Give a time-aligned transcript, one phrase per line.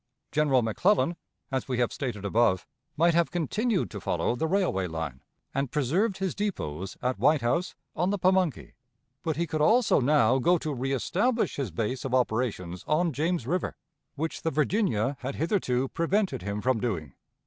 [0.31, 1.15] General McClellan,
[1.51, 2.65] as we have stated above,
[2.97, 5.21] might have continued to follow the railway line,
[5.53, 8.73] and preserved his depots at Whitehouse, on the Pamunkey,...
[9.21, 13.77] but he could also now go to reestablish his base of operations on James River,
[14.15, 17.13] which the Virginia had hitherto prevented him from doing.